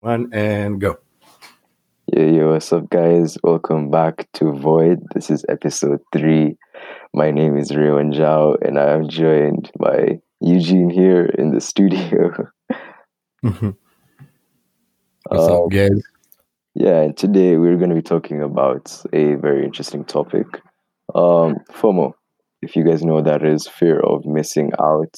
[0.00, 0.96] One and go.
[2.06, 3.36] Yo, yo, what's up, guys?
[3.42, 5.00] Welcome back to Void.
[5.14, 6.56] This is episode three.
[7.14, 12.32] My name is Rayon Zhao, and I am joined by Eugene here in the studio.
[13.42, 13.74] What's
[15.32, 16.02] up, Um, guys?
[16.74, 20.46] yeah, and today we're going to be talking about a very interesting topic
[21.14, 22.12] um, FOMO.
[22.62, 25.14] If you guys know what that is, fear of missing out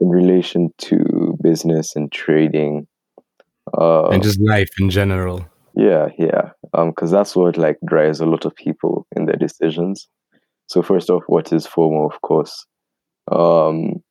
[0.00, 2.86] in relation to business and trading.
[3.76, 5.46] Uh, And just life in general.
[5.74, 6.50] Yeah, yeah.
[6.74, 10.08] Um, because that's what like drives a lot of people in their decisions.
[10.66, 12.12] So first off, what is FOMO?
[12.12, 12.66] Of course,
[13.30, 14.02] um,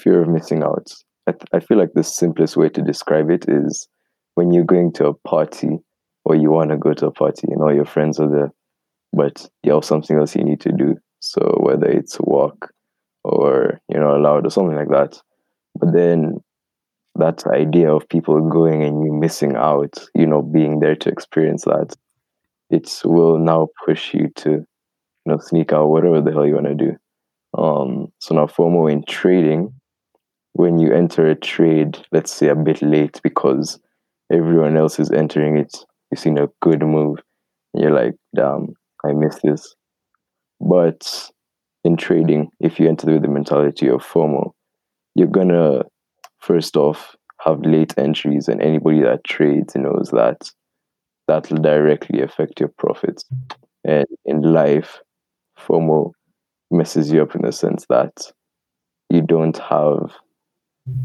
[0.00, 0.92] fear of missing out.
[1.26, 3.88] I, th- I feel like the simplest way to describe it is
[4.34, 5.78] when you're going to a party
[6.24, 8.52] or you want to go to a party and all your friends are there,
[9.12, 10.96] but you have something else you need to do.
[11.20, 12.72] So whether it's work
[13.24, 15.20] or you're not allowed or something like that,
[15.74, 16.40] but then
[17.18, 21.64] that idea of people going and you missing out, you know, being there to experience
[21.64, 21.94] that,
[22.70, 24.66] it will now push you to, you
[25.26, 26.96] know, sneak out whatever the hell you want to do.
[27.56, 29.72] Um, so now FOMO in trading,
[30.52, 33.80] when you enter a trade, let's say a bit late because
[34.32, 35.76] everyone else is entering it,
[36.10, 37.18] you've seen a good move,
[37.72, 39.74] and you're like, damn, I missed this.
[40.60, 41.30] But
[41.84, 44.52] in trading, if you enter with the mentality of FOMO,
[45.14, 45.82] you're gonna
[46.38, 50.50] first off have late entries and anybody that trades knows that
[51.26, 53.24] that will directly affect your profits
[53.84, 54.98] and in life
[55.58, 56.12] fomo
[56.70, 58.32] messes you up in the sense that
[59.10, 60.12] you don't have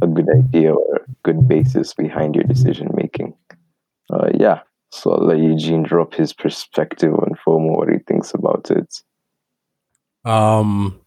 [0.01, 3.33] a good idea or a good basis behind your decision making
[4.11, 4.59] uh, yeah
[4.91, 9.03] so i'll let eugene drop his perspective on fomo what he thinks about it
[10.25, 10.99] Um,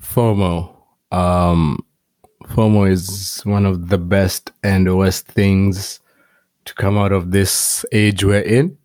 [0.00, 0.74] FOMO.
[1.12, 1.84] Um,
[2.44, 6.00] FOMO is one of the best and worst things
[6.64, 8.76] to come out of this age we're in.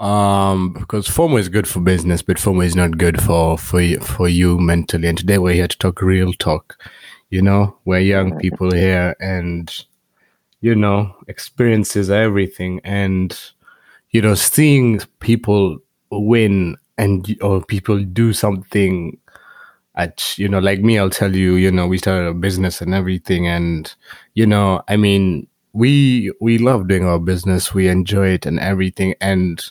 [0.00, 4.00] Um, because FOMO is good for business, but FOMO is not good for for you,
[4.00, 5.08] for you mentally.
[5.08, 6.76] And today we're here to talk real talk.
[7.30, 9.72] You know, we're young people here, and
[10.60, 12.80] you know, experiences are everything.
[12.84, 13.38] And
[14.10, 15.78] you know, seeing people
[16.10, 19.18] win and or people do something
[19.94, 22.94] at you know like me i'll tell you you know we started a business and
[22.94, 23.46] everything.
[23.46, 23.92] And
[24.34, 27.72] you know i mean we we love doing our business.
[27.74, 29.14] We enjoy it and everything.
[29.20, 29.62] And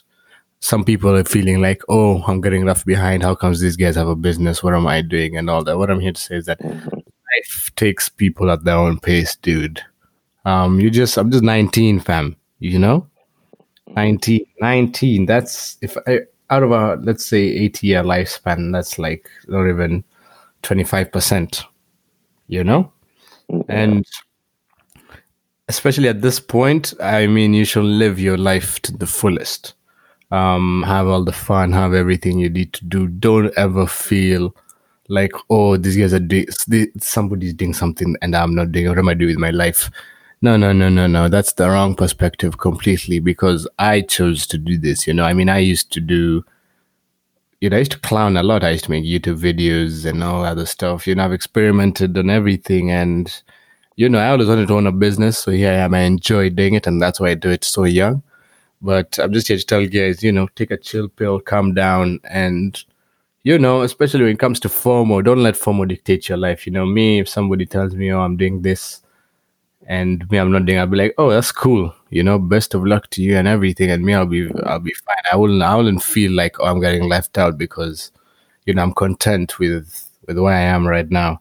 [0.60, 3.22] some people are feeling like oh i'm getting left behind.
[3.22, 4.62] How comes these guys have a business?
[4.62, 5.36] What am i doing?
[5.36, 5.78] And all that.
[5.78, 7.02] What i'm here to say is that Mhm.
[7.36, 9.80] life takes people at their own pace dude.
[10.44, 13.06] Um you just i'm just 19 fam you know?
[13.96, 19.28] 19 19 that's if I, out of a let's say 80 year lifespan that's like
[19.48, 20.04] not even
[20.62, 21.64] 25%
[22.52, 22.92] you know?
[23.68, 24.06] And
[25.68, 29.74] especially at this point i mean you should live your life to the fullest.
[30.30, 33.06] Um have all the fun have everything you need to do.
[33.06, 34.54] Don't ever feel
[35.08, 36.46] like oh these guys are doing
[36.98, 39.90] somebody's doing something and i'm not doing what am i doing with my life?
[40.40, 41.28] No no no no no.
[41.28, 45.24] That's the wrong perspective completely because i chose to do this you know?
[45.24, 46.44] I mean i used to do
[47.62, 48.64] you know, I used to clown a lot.
[48.64, 51.06] I used to make YouTube videos and all other stuff.
[51.06, 53.32] You know, I've experimented on everything and,
[53.94, 55.38] you know, I always wanted to own a business.
[55.38, 55.94] So here I am.
[55.94, 58.24] I enjoy doing it and that's why I do it so young.
[58.80, 61.72] But I'm just here to tell you guys, you know, take a chill pill, calm
[61.72, 62.18] down.
[62.24, 62.82] And,
[63.44, 66.66] you know, especially when it comes to FOMO, don't let FOMO dictate your life.
[66.66, 69.02] You know, me, if somebody tells me, oh, I'm doing this
[69.86, 71.94] and me, I'm not doing, I'll be like, oh, that's cool.
[72.12, 73.90] You know, best of luck to you and everything.
[73.90, 75.16] And me, I'll be, I'll be fine.
[75.32, 78.12] I wouldn't, I wouldn't feel like, oh, I'm getting left out because,
[78.66, 81.40] you know, I'm content with, with where I am right now.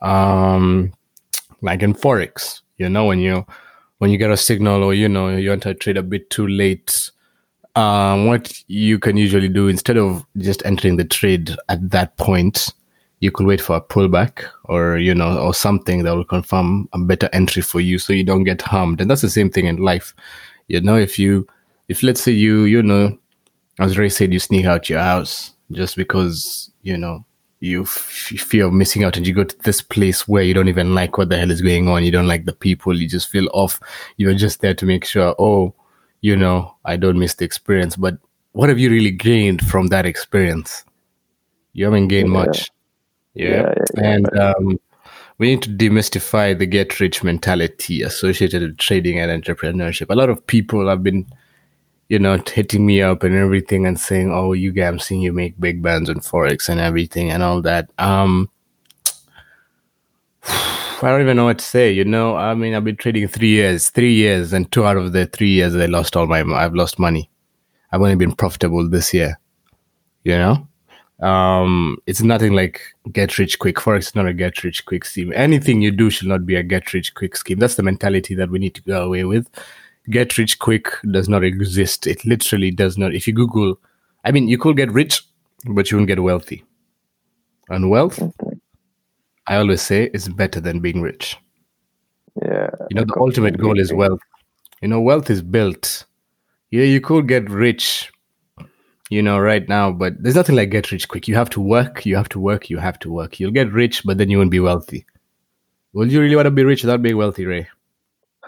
[0.00, 0.92] Um,
[1.60, 3.44] like in Forex, you know, when you,
[3.98, 6.46] when you get a signal or, you know, you want to trade a bit too
[6.46, 7.10] late,
[7.74, 12.72] um, what you can usually do instead of just entering the trade at that point,
[13.22, 16.98] you could wait for a pullback or you know or something that will confirm a
[16.98, 19.00] better entry for you so you don't get harmed.
[19.00, 20.12] And that's the same thing in life.
[20.66, 21.46] You know if you
[21.88, 23.16] if let's say you you know
[23.78, 27.24] as ray said you sneak out your house just because you know
[27.60, 30.68] you f- fear of missing out and you go to this place where you don't
[30.68, 32.02] even like what the hell is going on.
[32.02, 33.00] You don't like the people.
[33.00, 33.78] You just feel off.
[34.16, 35.72] You're just there to make sure oh
[36.22, 37.94] you know i don't miss the experience.
[37.94, 38.18] But
[38.50, 40.84] what have you really gained from that experience?
[41.72, 42.44] You haven't gained Yeah.
[42.44, 42.70] much
[43.34, 44.80] yeah, Yeah, and um,
[45.38, 50.10] we need to demystify the get rich mentality associated with trading and entrepreneurship.
[50.10, 51.26] A lot of people have been,
[52.08, 55.32] you know, hitting me up and everything and saying, "Oh, you guys, I'm seeing you
[55.32, 58.50] make big bands on forex and everything and all that." Um,
[60.44, 61.90] I don't even know what to say.
[61.90, 65.12] You know, I mean, I've been trading three years, three years, and two out of
[65.12, 66.42] the three years, I lost all my.
[66.42, 67.30] I've lost money.
[67.90, 69.38] I've only been profitable this year.
[70.24, 70.68] You know,
[71.20, 72.80] um, it's nothing like
[73.12, 73.76] get rich quick.
[73.76, 75.32] Forex is not a get rich quick scheme.
[75.34, 77.58] Anything you do should not be a get rich quick scheme.
[77.58, 79.48] That's the mentality that we need to go away with.
[80.10, 82.06] Get rich quick does not exist.
[82.06, 83.14] It literally does not.
[83.14, 83.78] If you Google,
[84.24, 85.22] I mean, you could get rich,
[85.66, 86.64] but you won't get wealthy.
[87.68, 88.20] And wealth,
[89.46, 91.36] I always say, is better than being rich.
[92.40, 92.70] Yeah.
[92.90, 94.20] You know, the ultimate goal is wealth.
[94.80, 96.06] You know, wealth is built.
[96.70, 98.11] Yeah, you could get rich,
[99.12, 101.28] you know, right now, but there's nothing like get rich quick.
[101.28, 103.38] You have to work, you have to work, you have to work.
[103.38, 105.04] You'll get rich, but then you won't be wealthy.
[105.92, 107.68] Would you really want to be rich without being wealthy, Ray?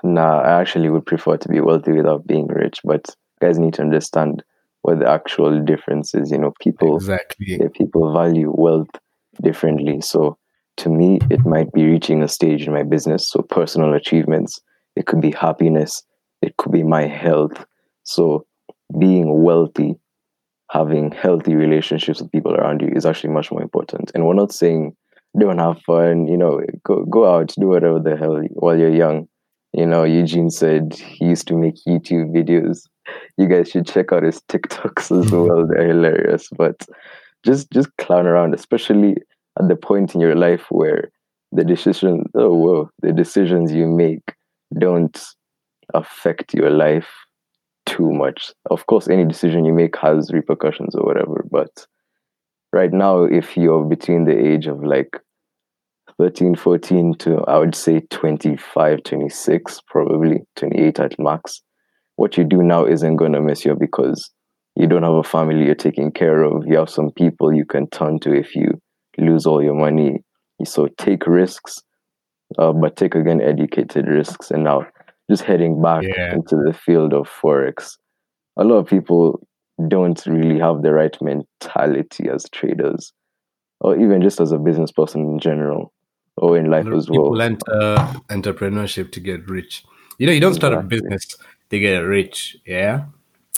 [0.02, 3.82] Nah, I actually would prefer to be wealthy without being rich, but guys need to
[3.82, 4.42] understand
[4.80, 6.30] what the actual difference is.
[6.30, 7.58] You know, people Exactly.
[7.60, 8.88] yeah, people value wealth
[9.42, 10.00] differently.
[10.00, 10.38] So
[10.78, 13.28] to me, it might be reaching a stage in my business.
[13.28, 14.62] So personal achievements,
[14.96, 16.02] it could be happiness,
[16.40, 17.66] it could be my health.
[18.04, 18.46] So
[18.98, 19.98] being wealthy,
[20.74, 24.10] having healthy relationships with people around you is actually much more important.
[24.12, 24.96] And we're not saying
[25.38, 29.28] don't have fun, you know, go go out, do whatever the hell while you're young.
[29.72, 32.82] You know, Eugene said he used to make YouTube videos.
[33.38, 35.66] You guys should check out his TikToks as well.
[35.66, 36.48] They're hilarious.
[36.56, 36.86] But
[37.44, 39.16] just just clown around, especially
[39.58, 41.10] at the point in your life where
[41.52, 44.34] the decision oh whoa, the decisions you make
[44.76, 45.24] don't
[45.92, 47.08] affect your life
[47.94, 48.52] too much.
[48.70, 51.86] Of course, any decision you make has repercussions or whatever, but
[52.72, 55.20] right now, if you're between the age of like
[56.18, 61.62] 13, 14 to I would say 25, 26, probably 28 at max,
[62.16, 64.30] what you do now isn't going to mess you because
[64.76, 66.66] you don't have a family you're taking care of.
[66.66, 68.80] You have some people you can turn to if you
[69.18, 70.18] lose all your money.
[70.64, 71.80] So take risks,
[72.58, 74.50] uh, but take again educated risks.
[74.50, 74.86] And now
[75.30, 76.34] just heading back Yeah.
[76.34, 77.96] into the field of Forex,
[78.56, 79.40] a lot of people
[79.88, 83.12] don't really have the right mentality as traders
[83.80, 85.92] or even just as a business person in general
[86.36, 87.22] or in life as well.
[87.32, 87.96] People enter
[88.28, 89.84] entrepreneurship to get rich.
[90.18, 91.26] You know, you don't start a business
[91.70, 92.56] to get rich.
[92.66, 93.06] Yeah.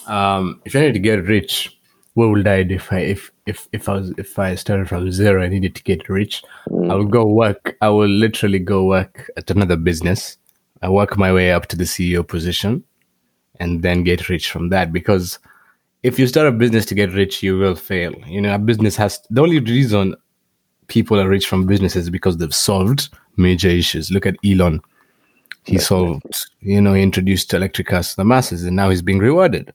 [0.06, 1.76] Um, if I need to get rich,
[2.14, 5.10] where would I do if I if if if I was if I started from
[5.10, 6.42] zero and needed to get rich?
[6.88, 7.76] I would go work.
[7.82, 10.38] I will literally go work at another business.
[10.82, 12.84] I work my way up to the CEO position,
[13.60, 14.92] and then get rich from that.
[14.92, 15.38] Because
[16.02, 18.12] if you start a business to get rich, you will fail.
[18.26, 20.14] You know, a business has the only reason
[20.88, 24.10] people are rich from businesses because they've solved major issues.
[24.10, 24.80] Look at Elon.
[25.64, 29.18] He solved, you know, he introduced electric cars to the masses and now he's being
[29.18, 29.72] rewarded.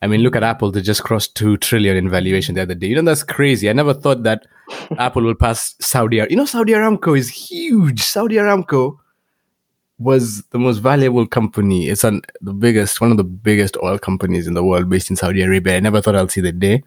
[0.00, 0.70] I mean, look at Apple.
[0.70, 2.88] They just crossed 2 trillion in valuation the other day.
[2.88, 3.68] You know, that's crazy.
[3.68, 4.46] I never thought that
[4.98, 8.02] Apple will pass Saudi Ar- You know, Saudi Aramco is huge.
[8.02, 8.98] Saudi Aramco
[9.98, 11.88] was the most valuable company.
[11.88, 15.16] It's an, the biggest, one of the biggest oil companies in the world based in
[15.16, 15.76] Saudi Arabia.
[15.76, 16.82] I never thought I'll see the day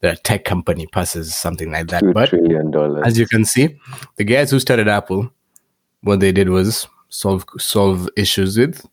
[0.00, 2.04] that a tech company passes something like that.
[2.12, 3.02] But trillion dollars.
[3.04, 3.78] as you can see,
[4.16, 5.30] the guys who started Apple,
[6.02, 8.86] what they did was solve solve issues with,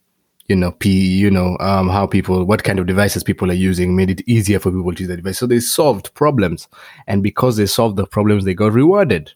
[0.48, 3.96] you know, P, you know, um, how people, what kind of devices people are using,
[3.96, 5.38] made it easier for people to use the device.
[5.38, 6.68] So they solved problems,
[7.08, 9.34] and because they solved the problems, they got rewarded.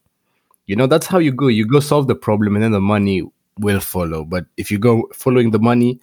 [0.68, 1.48] You know, that's how you go.
[1.48, 3.22] You go solve the problem, and then the money
[3.60, 4.24] will follow.
[4.24, 6.00] But if you go following the money,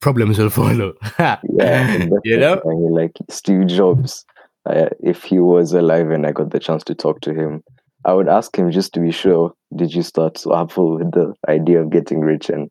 [0.00, 0.94] problems will follow.
[1.18, 1.38] Yeah,
[2.24, 2.60] you know.
[2.64, 4.24] I mean, like Steve Jobs,
[4.66, 7.62] uh, if he was alive and I got the chance to talk to him,
[8.04, 9.54] I would ask him just to be sure.
[9.74, 12.50] Did you start Apple with the idea of getting rich?
[12.50, 12.70] And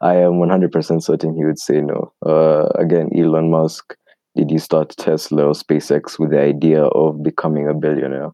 [0.00, 2.12] I am 100% certain he would say no.
[2.24, 3.96] Uh, again, Elon Musk,
[4.36, 8.30] did you start Tesla or SpaceX with the idea of becoming a billionaire?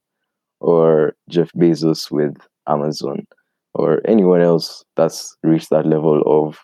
[0.61, 2.37] Or Jeff Bezos with
[2.69, 3.27] Amazon?
[3.75, 6.59] Or anyone else that's reached that level of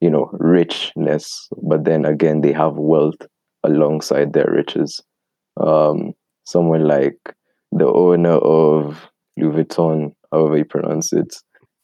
[0.00, 1.48] you know richness.
[1.62, 3.20] But then again they have wealth
[3.64, 5.00] alongside their riches.
[5.58, 6.12] Um
[6.44, 7.18] someone like
[7.72, 11.34] the owner of louis vuitton however you pronounce it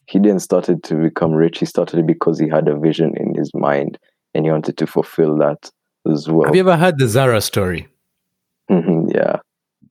[0.06, 1.58] he didn't started to become rich.
[1.58, 3.98] He started because he had a vision in his mind
[4.34, 5.70] and he wanted to fulfill that
[6.10, 6.46] as well.
[6.46, 7.88] Have you ever heard the Zara story?
[8.70, 9.36] Mhm, yeah.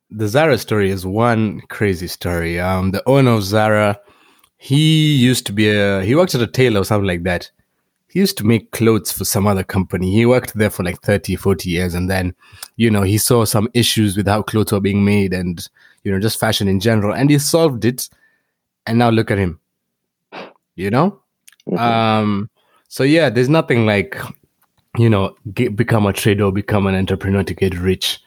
[0.10, 2.60] The Zara story is one crazy story.
[2.60, 4.00] Um, the owner of Zara,
[4.64, 7.50] he used to be a he worked at a tailor or something like that.
[8.10, 10.12] He used to make clothes for some other company.
[10.12, 12.36] He worked there for like 30, 40 years, and then,
[12.76, 15.68] you know, he saw some issues with how clothes were being made and
[16.04, 18.08] you know just fashion in general, and he solved it.
[18.86, 19.60] And now look at him.
[20.76, 21.20] You know,
[21.68, 21.80] Mhm.
[21.80, 22.50] um,
[22.88, 24.16] so yeah, there's nothing like,
[24.98, 28.20] you know, get, become a trader or become an entrepreneur to get rich.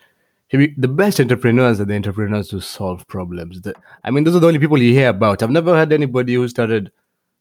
[0.50, 3.62] The best entrepreneurs are the entrepreneurs who solve problems.
[3.62, 3.74] The,
[4.04, 5.42] I mean, those are the only people you hear about.
[5.42, 6.92] I've never heard anybody who started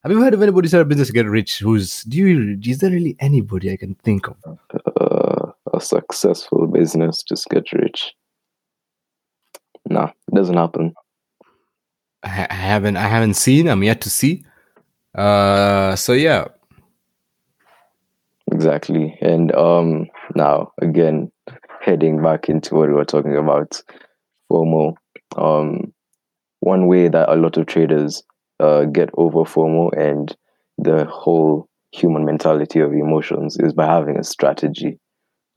[0.01, 1.60] Have you heard of anybody started a business to get rich?
[1.60, 2.60] Who's do you?
[2.65, 4.38] Is there really anybody I can think of?
[5.00, 8.13] Uh, a successful business just get rich.
[9.89, 10.93] Nah, it doesn't happen.
[12.24, 12.98] I, I haven't.
[12.98, 13.67] I haven't seen.
[13.67, 14.43] I'm yet to see.
[15.13, 16.48] Uh, so yeah,
[18.53, 19.17] Exactly.
[19.22, 21.31] And um now again,
[21.84, 23.82] heading back into what we were talking about,
[24.52, 24.96] FOMO.
[25.38, 25.94] Um
[26.60, 28.24] one way that a lot of traders
[28.62, 30.34] uh, get over FOMO and
[30.78, 34.98] the whole human mentality of emotions is by having a strategy.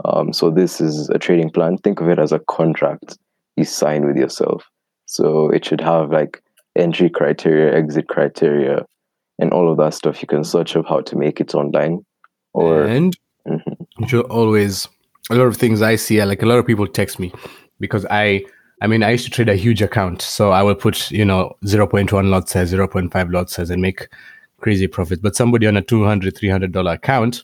[0.05, 1.79] Um, so this is a trading plan.
[1.79, 3.17] Think of it as a contract
[3.57, 4.65] you sign with yourself.
[5.07, 6.43] So it should have like
[6.77, 8.85] entry criteria, exit criteria,
[9.39, 10.21] and all of that stuff.
[10.21, 12.01] You can search up how to make it online.
[12.53, 13.17] Or and
[13.47, 13.77] Mhm.
[13.99, 14.89] you should always
[15.31, 16.23] a lot of things I see.
[16.25, 17.33] Like a lot of people text me
[17.81, 18.45] because I.
[18.83, 21.57] I mean, I used to trade a huge account, so I will put, you know,
[21.65, 24.07] 0.1 lot size, 0.5 lot size, and make
[24.59, 25.23] crazy profits.
[25.23, 27.43] But somebody on a 200 $300 account,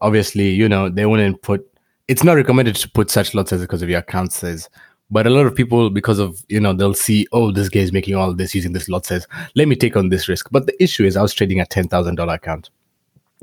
[0.00, 1.64] obviously, you know, they wouldn't put,
[2.08, 4.68] it's not recommended to put such lot sizes because of your account size.
[5.12, 7.92] But a lot of people, because of, you know, they'll see, oh, this guy is
[7.92, 9.24] making all this using this lot size.
[9.54, 10.48] Let me take on this risk.
[10.50, 12.70] But the issue is I was trading a $10,000 account,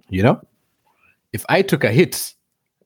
[0.09, 0.41] you know?
[1.31, 2.33] If I took a hit,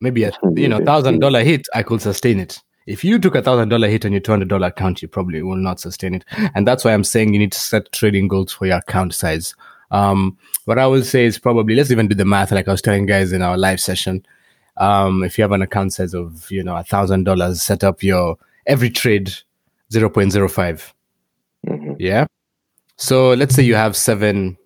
[0.04, 2.62] maybe a, you know, $1,000 hit, I could sustain it.
[2.86, 5.42] If you took a thousand dollar hit on your two hundred dollar account, you probably
[5.42, 8.52] will not sustain it, and that's why I'm saying you need to set trading goals
[8.52, 9.56] for your account size.
[9.92, 12.82] Um, what I will say is probably let's even do the math, like I was
[12.82, 14.26] telling guys in our live session.
[14.76, 18.04] Um, if you have an account size of you know a thousand dollars, set up
[18.04, 18.36] your
[18.68, 19.32] every trade
[19.94, 20.94] zero point zero five.
[21.66, 21.96] Mhm.
[22.00, 22.26] Yeah.
[22.98, 24.58] So let's say you have seven,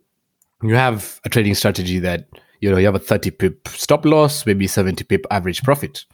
[0.64, 2.26] you have a trading strategy that
[2.60, 6.06] you know you have a thirty pip stop loss, maybe seventy pip average profit.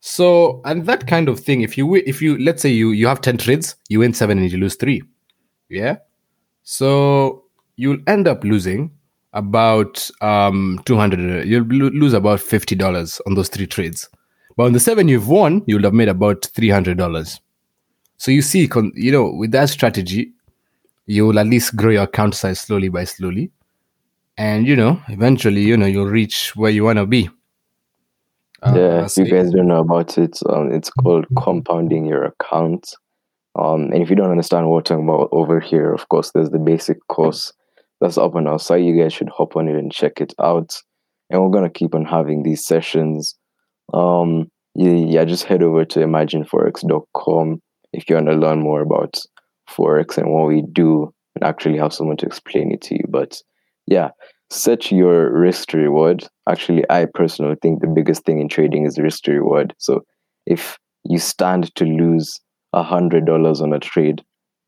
[0.00, 3.20] So, and that kind of thing, if you if you let's say you you have
[3.20, 5.02] ten trades, you win seven and you lose three,
[5.68, 5.96] yeah.
[6.62, 7.44] So
[7.76, 8.90] you'll end up losing
[9.32, 11.46] about um two hundred.
[11.46, 14.08] You'll lose about fifty dollars on those three trades,
[14.56, 17.40] but on the seven you've won, you'll have made about three hundred dollars.
[18.16, 20.32] So you see, you know, with that strategy,
[21.06, 23.50] you will at least grow your account size slowly by slowly,
[24.40, 27.28] and you know, eventually, you know, you'll reach where you want to be.
[28.62, 32.94] Uh, yeah, if you guys don't know about it, um, it's called compounding your account.
[33.54, 36.48] Um, and if you don't understand what we're talking about over here, of course, there's
[36.48, 37.52] the basic course
[38.00, 38.82] that's up on our site.
[38.82, 40.74] You guys should hop on it and check it out.
[41.28, 43.34] And we're gonna keep on having these sessions.
[43.92, 47.60] Um, yeah, yeah, just head over to imagineforex.com
[47.92, 49.20] if you want to learn more about
[49.68, 53.04] forex and what we do, and actually have someone to explain it to you.
[53.06, 53.42] But
[53.90, 54.10] yeah,
[54.48, 56.26] set your risk to reward.
[56.48, 59.74] Actually, I personally think the biggest thing in trading is risk to reward.
[59.78, 60.04] So
[60.46, 62.40] if you stand to lose
[62.72, 64.22] a hundred dollars on a trade,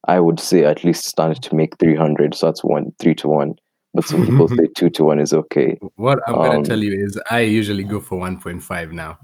[0.09, 2.35] I would say at least stand to make three hundred.
[2.35, 3.55] So that's one three to one.
[3.95, 5.79] But some people say two to one is okay.
[5.97, 9.19] What I'm Um, gonna tell you is I usually go for 1.5 now,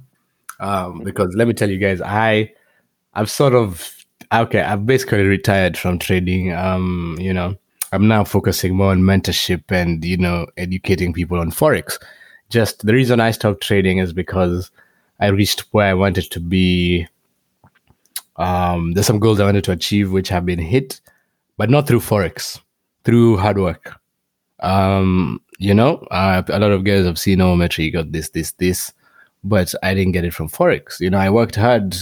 [0.61, 2.53] um, because let me tell you guys, I
[3.15, 3.95] I've sort of
[4.33, 6.53] okay, I've basically retired from trading.
[6.53, 7.57] Um, you know,
[7.93, 11.99] I'm now focusing more on mentorship and you know educating people on forex.
[12.51, 14.71] Just the reason I stopped trading is because
[15.21, 17.07] I reached where I wanted to be.
[18.37, 21.01] Um, there's some goals I wanted to achieve which have been hit,
[21.57, 22.61] but not through forex,
[23.05, 23.99] through hard work
[24.61, 28.31] um you know uh, a lot of guys have seen oh metro you got this
[28.31, 28.93] this this
[29.45, 31.95] but i didn't get it from forex you know i worked hard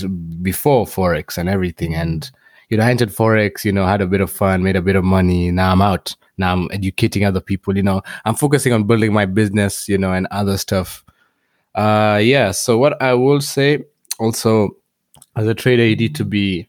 [0.42, 2.30] before forex and everything and
[2.68, 4.96] you know i entered forex you know had a bit of fun made a bit
[4.96, 8.84] of money now i'm out now i'm educating other people you know i'm focusing on
[8.84, 11.04] building my business you know and other stuff
[11.74, 13.84] uh yeah so what i will say
[14.18, 14.70] also
[15.36, 16.68] as a trader you need to be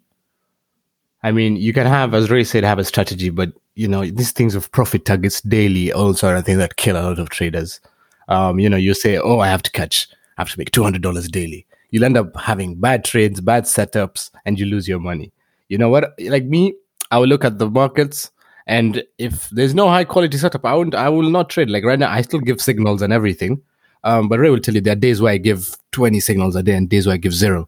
[1.23, 4.31] I mean, you can have, as Ray said, have a strategy, but you know, these
[4.31, 7.81] things of profit targets daily also are things that kill a lot of traders.
[8.27, 10.83] Um, you know, you say, Oh, I have to catch, I have to make two
[10.83, 11.65] hundred dollars daily.
[11.89, 15.31] You'll end up having bad trades, bad setups, and you lose your money.
[15.69, 16.13] You know what?
[16.19, 16.75] Like me,
[17.11, 18.31] I will look at the markets
[18.65, 21.69] and if there's no high quality setup, I won't I will not trade.
[21.69, 23.61] Like right now, I still give signals and everything.
[24.03, 26.63] Um, but Ray will tell you there are days where I give 20 signals a
[26.63, 27.67] day and days where I give zero.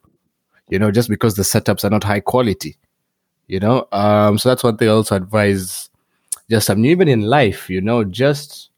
[0.70, 2.78] You know, just because the setups are not high quality
[3.50, 5.90] you know um so that's one thing i also advise
[6.50, 8.70] just i mean even in life you know just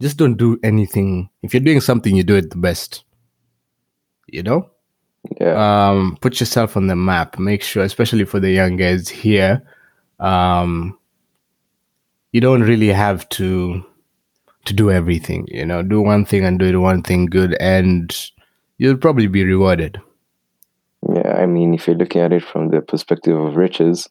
[0.00, 3.04] just don't do anything if you're doing something you do it the best
[4.26, 4.70] you know
[5.40, 5.90] Yeah.
[5.90, 9.62] um put yourself on the map make sure especially for the young guys here
[10.20, 10.96] um
[12.32, 13.84] you don't really have to
[14.64, 18.30] to do everything you know do one thing and do it one thing good and
[18.78, 20.00] you'll probably be rewarded
[21.08, 24.08] Yeah, I mean, if you're looking at it from the perspective of riches,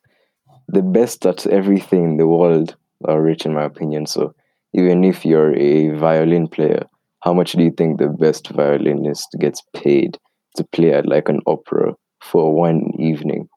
[0.68, 4.06] the best at everything in the world are rich, in my opinion.
[4.08, 4.34] So
[4.74, 6.88] even if you're a violin player,
[7.22, 10.18] how much do you think the best violinist gets paid
[10.58, 13.48] to play at like an opera for one evening?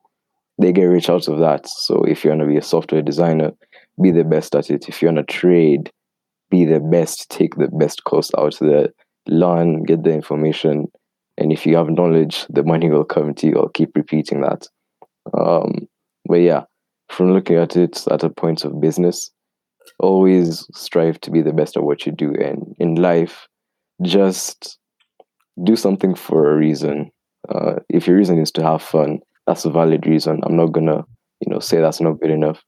[0.57, 1.67] They get rich out of that.
[1.67, 3.51] So if you want to be a software designer,
[4.01, 4.87] be the best at it.
[4.87, 5.91] If you want to trade,
[6.49, 8.89] be the best, take the best course out there,
[9.27, 10.87] learn, get the information.
[11.37, 13.57] And if you have knowledge, the money will come to you.
[13.57, 14.67] I'll keep repeating that.
[15.37, 15.87] Um,
[16.25, 16.63] but yeah,
[17.09, 19.31] from looking at it at a point of business,
[19.99, 22.33] always strive to be the best at what you do.
[22.35, 23.47] And in life,
[24.03, 24.77] just
[25.63, 27.11] do something for a reason.
[27.49, 30.39] Uh, if your reason is to have fun, that's a valid reason.
[30.43, 31.03] I'm not gonna,
[31.39, 32.63] you know, say that's not good enough.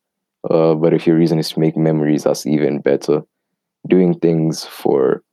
[0.50, 3.22] Uh, but if your reason is to make memories, that's even better.
[3.88, 5.24] Doing things for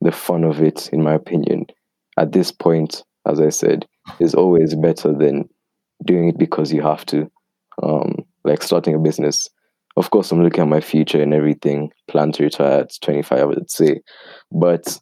[0.00, 1.66] the fun of it, in my opinion,
[2.18, 3.86] at this point, as I said,
[4.20, 5.48] is always better than
[6.04, 7.30] doing it because you have to.
[7.82, 9.48] Um, like starting a business.
[9.96, 11.90] Of course, I'm looking at my future and everything.
[12.08, 14.00] Plan to retire at 25, I would say,
[14.52, 14.98] but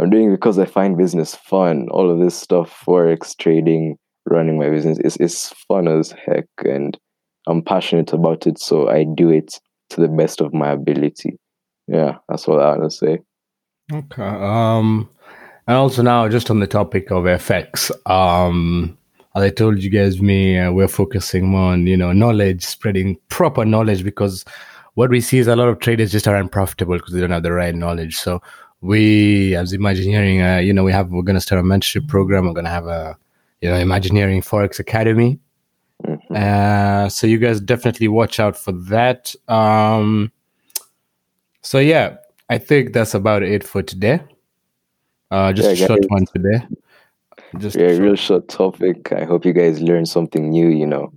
[0.00, 1.88] I'm doing it because I find business fun.
[1.90, 6.98] All of this stuff, forex trading, running my business, is is fun as heck, and
[7.46, 8.58] I'm passionate about it.
[8.58, 11.36] So I do it to the best of my ability.
[11.86, 13.18] Yeah, that's what I want to say.
[13.92, 14.22] Okay.
[14.22, 15.10] Um,
[15.66, 18.96] and also now, just on the topic of FX, um,
[19.34, 23.18] as I told you guys, me, uh, we're focusing more on you know knowledge, spreading
[23.28, 24.46] proper knowledge because
[24.94, 27.42] what we see is a lot of traders just are unprofitable because they don't have
[27.42, 28.16] the right knowledge.
[28.16, 28.40] So
[28.80, 32.46] we, as Imagineering, uh, you know, we have we're going to start a mentorship program.
[32.46, 33.16] We're going to have a
[33.60, 35.38] you know Imagineering Forex Academy.
[36.06, 36.34] Mm-hmm.
[36.34, 39.34] Uh, so you guys definitely watch out for that.
[39.48, 40.32] Um,
[41.62, 42.16] so yeah,
[42.48, 44.20] I think that's about it for today.
[45.30, 46.66] Uh, just yeah, a short one today.
[47.58, 49.12] Just yeah, real short topic.
[49.12, 50.68] I hope you guys learn something new.
[50.68, 51.12] You know,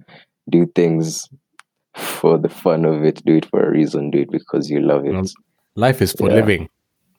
[0.50, 1.30] do things
[1.96, 3.24] for the fun of it.
[3.26, 4.12] Do it for a reason.
[4.12, 5.32] Do it because you love it.
[5.76, 6.36] life is for yeah.
[6.36, 6.70] living.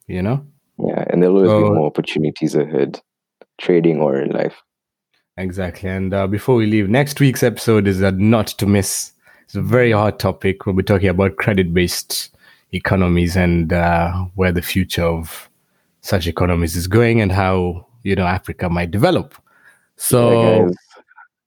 [0.07, 0.47] You know.
[0.79, 3.01] Yeah, and there'll always so, be more opportunities ahead,
[3.59, 4.61] trading or in life.
[5.37, 5.89] Exactly.
[5.89, 9.13] And uh, before we leave, next week's episode is a not to miss.
[9.45, 10.67] It's a very hot topic.
[10.67, 12.37] We'll be talking about credit-based
[12.73, 15.49] economies and uh, where the future of
[16.01, 19.35] such economies is going and how you know Africa might develop.
[19.97, 20.69] So yeah,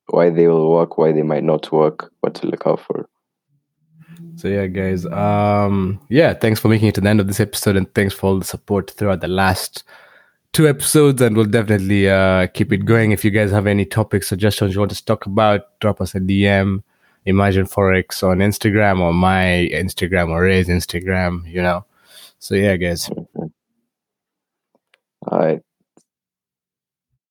[0.07, 3.07] why they will work, why they might not work, what to look out for.
[4.35, 5.05] So yeah, guys.
[5.05, 8.27] Um, yeah, thanks for making it to the end of this episode, and thanks for
[8.27, 9.83] all the support throughout the last
[10.53, 11.21] two episodes.
[11.21, 13.11] And we'll definitely uh, keep it going.
[13.11, 16.15] If you guys have any topic suggestions you want us to talk about, drop us
[16.15, 16.83] a DM.
[17.25, 21.47] Imagine Forex on Instagram or my Instagram or Ray's Instagram.
[21.51, 21.85] You know.
[22.39, 23.09] So yeah, guys.
[25.29, 25.61] All right.